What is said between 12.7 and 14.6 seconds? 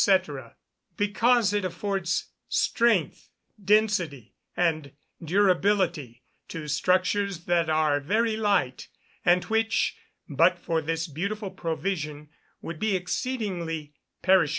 be exceedingly perishable.